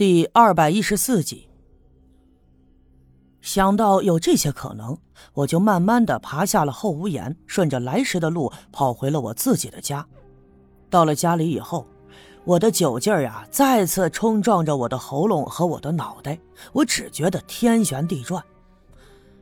[0.00, 1.46] 第二百一十四集。
[3.42, 4.96] 想到有这些可能，
[5.34, 10.06] 我就慢慢的爬下了后屋檐，顺着来时的路跑回了我自己的家。
[10.88, 11.86] 到了家里以后，
[12.46, 16.38] 我的酒劲儿呀再次冲撞着我的喉咙和我的脑袋，
[16.72, 18.42] 我只觉得天旋地转。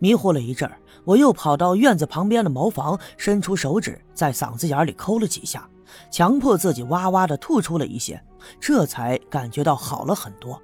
[0.00, 0.68] 迷糊了一阵
[1.04, 5.69] 我又跑到院子旁边的茅房，伸出手指在嗓子眼里抠了几下。
[6.10, 8.22] 强迫自己哇哇的吐出了一些，
[8.60, 10.60] 这才感觉到好了很多。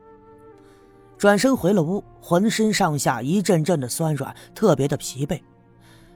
[1.19, 5.41] 转身回了屋，浑身上下一阵阵的酸软，特别的疲惫。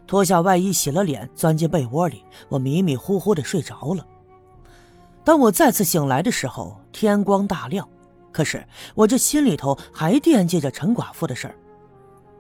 [0.07, 4.07] 脱下外衣，洗了脸，钻进被窝里，我迷迷糊糊的睡着了。
[5.25, 7.89] 当我再次醒来的时候，天光大亮，
[8.33, 11.55] 可是我这心里头还惦记着陈寡妇的事儿。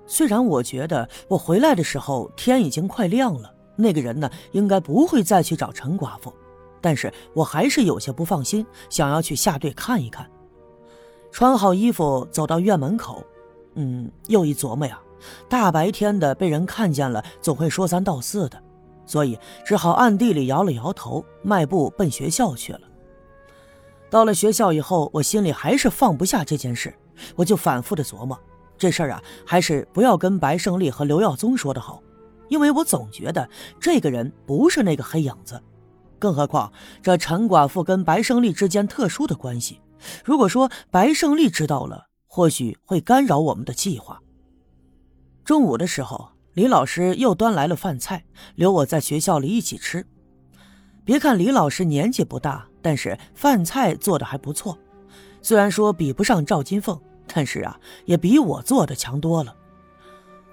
[0.06, 6.34] 虽然我觉得我回来的时候天已经快亮了，那个人呢应该不会再去找陈寡妇。
[6.80, 10.28] 但是我还是有些不放心，想要去下队看一看。
[11.32, 13.24] 穿好衣服，走到院门口，
[13.74, 15.00] 嗯，又一琢磨呀，
[15.48, 18.60] 大白天的被人看见了，总会说三道四的，
[19.06, 22.80] 所以只好暗地里摇了摇头，迈步奔学校去了。
[24.10, 26.92] 到了学校以后，我心里还是放不下这件事，
[27.36, 28.36] 我就反复的琢磨，
[28.76, 32.02] 这事儿啊，还是不要跟白胜利和刘耀宗说的好，
[32.48, 35.62] 因为我总觉得这个人不是那个黑影子。
[36.20, 39.80] 更何况，这陈寡妇跟白胜利之间特殊的关系，
[40.24, 44.20] 如果说白胜利知道了，或许会干扰我们的计划。
[45.44, 50.06] 中午的时候，李老师又端来了饭菜，留我在学校里一起吃。
[51.04, 54.78] 别看李老师年纪不大，但是饭菜做的还不错。
[55.42, 59.56] 虽然说比不上赵金凤，但是啊，也比我做的强多了。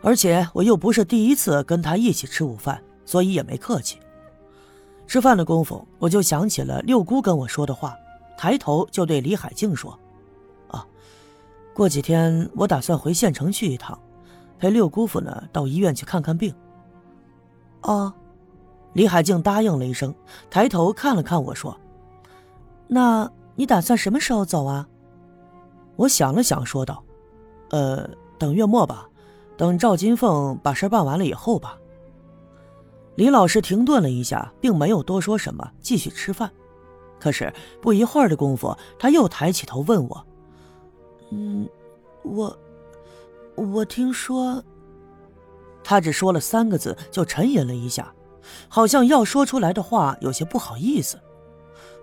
[0.01, 3.99] 而且我又不是第一次跟他一起吃午饭，所以也没客气。
[5.07, 7.95] 吃饭的功夫，我就想起了六姑跟我说的话，
[8.37, 9.97] 抬头就对李海静说
[10.67, 10.85] ：“啊，
[11.73, 13.97] 过几天我打算回县城去一趟，
[14.59, 16.53] 陪六姑父呢到医院去看看病。”
[17.83, 18.13] 哦，
[18.91, 20.13] 李海静答应了一声，
[20.49, 21.75] 抬头看了看我说
[22.85, 24.85] ：“那你打算什么时候走啊？”
[25.95, 27.01] 我想了想，说道
[27.71, 29.07] ：“呃，等月末吧，
[29.55, 31.77] 等赵金凤把事办完了以后吧。”
[33.17, 36.51] 李老师停顿了一下，并没有多说什么，继续吃饭。
[37.19, 37.51] 可是
[37.81, 40.27] 不一会儿的功夫，他又抬起头问我
[41.33, 41.67] ：“嗯，
[42.23, 42.55] 我，
[43.55, 44.63] 我听说。”
[45.83, 48.13] 他只说了三个字，就沉吟了一下，
[48.69, 51.19] 好像要说出来的话有些不好意思。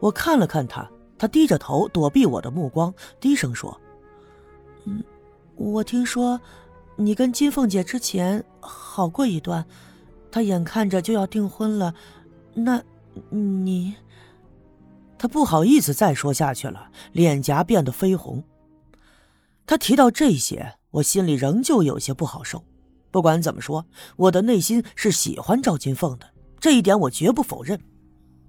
[0.00, 3.80] 我看了看他，他低着头躲避我的目光，低声说
[4.84, 5.00] ：“嗯，
[5.54, 6.40] 我听说，
[6.96, 9.64] 你跟金凤姐之前好过一段。”
[10.34, 11.94] 他眼看着就要订婚了，
[12.54, 12.82] 那，
[13.30, 13.94] 你……
[15.16, 18.42] 他不好意思再说下去了，脸颊变得绯红。
[19.64, 22.64] 他提到这些，我心里仍旧有些不好受。
[23.12, 23.86] 不管怎么说，
[24.16, 26.26] 我的内心是喜欢赵金凤的，
[26.58, 27.78] 这一点我绝不否认。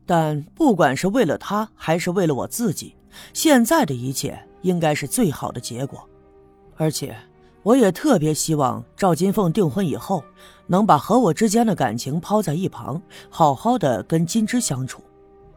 [0.08, 2.96] 但不管是为了他，还是为了我自己，
[3.32, 6.10] 现在的一切应该是最好的结果，
[6.78, 7.16] 而且。
[7.66, 10.24] 我也特别希望赵金凤订婚以后，
[10.68, 15.02] 能把和我之间的感情抛在一旁，好好的跟金枝相处。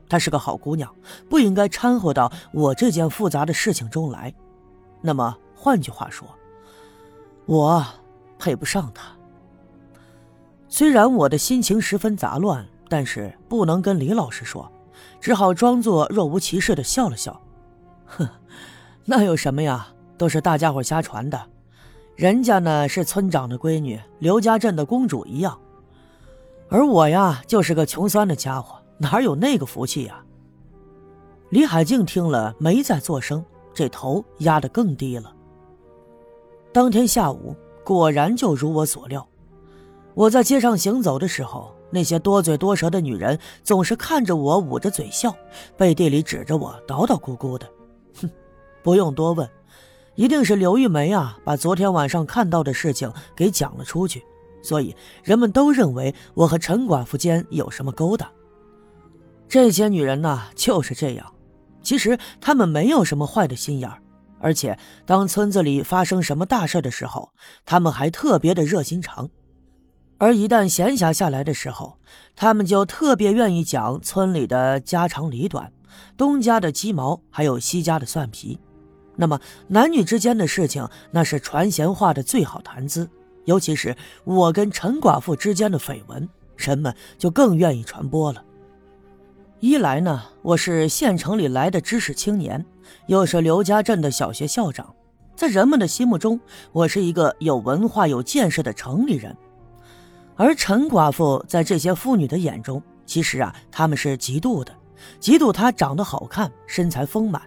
[0.08, 0.90] 她是个好姑娘，
[1.28, 4.34] 不应该掺和到我这件复杂的事情中来。
[5.02, 6.26] 那么换句话说，
[7.44, 7.84] 我
[8.38, 9.12] 配不上她。
[10.66, 14.72] 虽然我的心情十分杂乱，但是不能跟李老师说，
[15.20, 17.38] 只好装作若无其事的笑了笑。
[18.06, 18.26] 哼，
[19.04, 19.88] 那有什么呀？
[20.16, 21.38] 都是大家伙瞎传的。
[22.18, 25.56] 人家呢是村长的闺女，刘家镇的公主一样，
[26.68, 30.20] 而我呀就是个穷酸的家伙，哪有那个福气呀？
[31.50, 35.32] 李海静听了没再作声，这头压得更低了。
[36.72, 39.24] 当天下午果然就如我所料，
[40.14, 45.32] 我在街上行走的时候，那些多嘴多舌的女人总是看着我捂着嘴笑，
[45.76, 47.70] 背地里指着我叨叨咕咕的。
[48.20, 48.28] 哼，
[48.82, 49.48] 不用多问。
[50.18, 54.20] 一定是刘玉梅啊，把昨天晚上看到的事情给讲了出去，
[54.60, 58.28] 所以人们都认为我和陈寡妇间有什么勾当。
[59.48, 61.32] 这些女人呢，就是这样。
[61.84, 64.02] 其实她们没有什么坏的心眼儿，
[64.40, 64.76] 而且
[65.06, 67.30] 当村子里发生什么大事的时候，
[67.64, 69.30] 她们还特别的热心肠。
[70.18, 71.96] 而一旦闲暇下来的时候，
[72.34, 75.72] 她们就特别愿意讲村里的家长里短，
[76.16, 78.58] 东家的鸡毛，还有西家的蒜皮。
[79.20, 83.10] 那么，男女之间的事情，那是传闲话的最好谈资。
[83.46, 88.44] 尤其是我跟陈寡妇之间的绯闻，人们就更愿意传播了。
[89.58, 92.64] 一来呢，我是县城里来的知识青年，
[93.08, 94.94] 又是刘家镇的小学校长，
[95.34, 96.38] 在人们的心目中，
[96.70, 99.36] 我是一个有文化、有见识的城里人。
[100.36, 104.72] 而陈寡妇在这些妇女的眼中，其实啊，他们是嫉妒的，
[105.20, 107.42] 嫉妒她长得好看，身材丰满，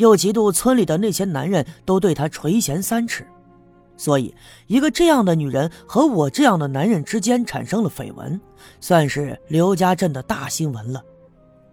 [0.00, 3.26] 又嫉妒村里的那些男人都对她垂涎三尺。
[3.98, 4.34] 所以，
[4.66, 8.40] 一个这样的女人和我这样的男人之间产生了绯闻，
[8.80, 11.04] 算是刘家镇的大新闻了。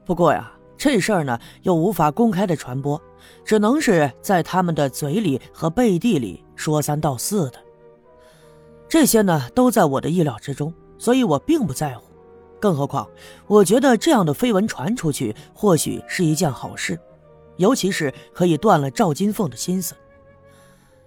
[0.06, 3.02] 不过呀，这事儿呢又无法公开的传播，
[3.46, 7.60] 只能是在他们的嘴里和背地里说三道四的。
[8.90, 12.04] 这些呢都在我的意料之中，所以我并不在乎。
[12.60, 13.08] 更何况，
[13.48, 17.00] 我觉得这样的绯闻传出去，或许是一件好事，
[17.58, 19.96] 尤其是可以断了赵金凤的心思。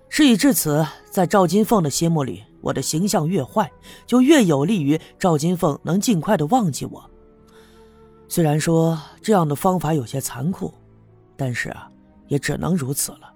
[0.09, 3.71] 事已至此，在赵金凤的心目里，我的形象越坏，
[4.07, 7.11] 就越有利于赵金凤能尽快的忘记我。
[8.29, 10.73] 虽然说这样的方法有些残酷，
[11.37, 11.89] 但是啊，
[12.27, 13.33] 也只能如此了。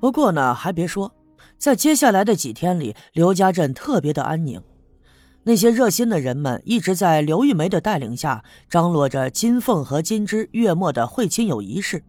[0.00, 1.12] 不过呢，还别说，
[1.56, 4.60] 在接下来的几天里，刘家镇特别的安宁。
[5.50, 12.00] 那些热心的人们一直在刘玉梅的带领下张罗着金凤和金枝月末的会亲友仪式。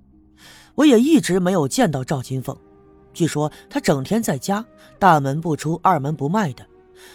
[0.75, 2.55] 我也一直没有见到赵金凤。
[3.15, 4.63] 据说他整天在家，
[4.99, 6.63] 大门不出，二门不迈的。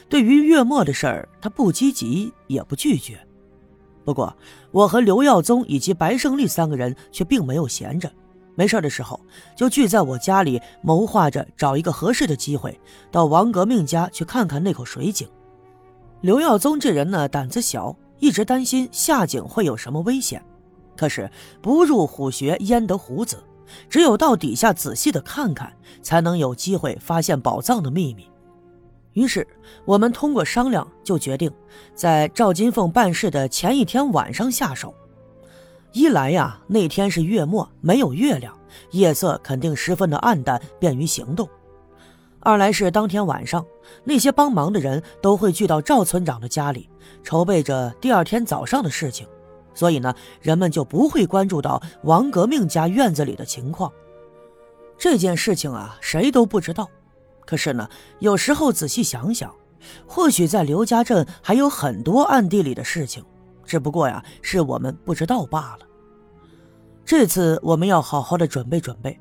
[0.08, 3.16] 对于月末的事儿，他不积极，也不拒绝。
[4.04, 4.36] 不过，
[4.72, 8.10] 我和刘耀宗以及白胜利三个人却并没有闲着，
[8.56, 9.20] 没事的时候
[9.54, 12.76] 就聚在我家里，谋划着找一个合适的机会
[13.12, 15.28] 到王革命家去看看那口水井。
[16.22, 20.42] 刘耀宗这人呢，胆子小，一直担心下井会有什么危险。
[20.96, 21.30] 可是
[21.60, 23.38] 不入虎穴，焉得虎子？
[23.88, 25.72] 只有到底下仔细的看看，
[26.02, 28.28] 才能有机会发现宝藏的秘密。
[29.12, 29.46] 于是
[29.84, 31.50] 我们通过商量，就决定
[31.94, 34.94] 在赵金凤办事的前一天晚上下手。
[35.92, 38.56] 一来呀，那天是月末，没有月亮，
[38.90, 41.46] 夜色肯定十分的暗淡，便于行动；
[42.46, 43.66] 二来是当天晚上，
[44.04, 46.88] 那些帮忙的人都会聚到赵村长的家里，
[47.24, 49.26] 筹备着第二天早上的事情。
[49.74, 53.92] 所以呢，人们就不会关注到王革命家院子里的情况。
[54.96, 56.88] 这件事情啊，谁都不知道。
[57.44, 57.88] 可是呢，
[58.20, 59.52] 有时候仔细想想，
[60.06, 63.24] 或许在刘家镇还有很多暗地里的事情，
[63.64, 65.86] 只不过呀，是我们不知道罢了。
[67.04, 69.18] 这次我们要好好的准备准备。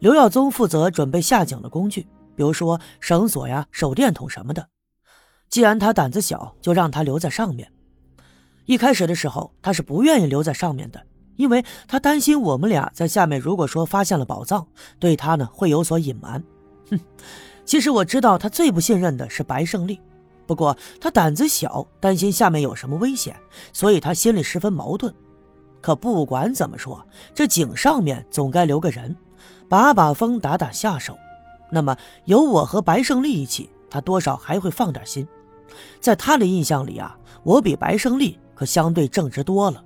[0.00, 2.04] 刘耀宗负责准备下井的工具，
[2.36, 4.68] 比如说绳索呀、手电筒什么的。
[5.48, 7.72] 既然他胆子小，就让他留在上面。
[8.66, 11.00] 一开始的时候，他是不愿意留在上面的，
[11.36, 14.66] 因为他担心我们俩在下面，如果说发现了宝藏，
[14.98, 16.42] 对他呢会有所隐瞒。
[16.90, 16.98] 哼，
[17.64, 20.00] 其实我知道他最不信任的是白胜利，
[20.46, 23.36] 不过他胆子小，担心下面有什么危险，
[23.72, 25.14] 所以他心里十分矛盾。
[25.80, 29.16] 可不管怎么说，这井上面总该留个人，
[29.68, 31.16] 把把风，打打下手。
[31.70, 35.26] 那么有我和白胜利一起，他多少还会放点心。
[36.00, 38.38] 在他的印象里啊，我比白胜利。
[38.54, 39.84] 可相对正直多了。